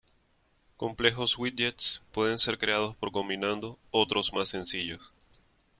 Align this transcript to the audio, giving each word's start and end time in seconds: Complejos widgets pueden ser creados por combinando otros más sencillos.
Complejos 0.77 1.37
widgets 1.37 2.01
pueden 2.11 2.39
ser 2.39 2.57
creados 2.57 2.95
por 2.95 3.11
combinando 3.11 3.77
otros 3.91 4.33
más 4.33 4.49
sencillos. 4.49 5.11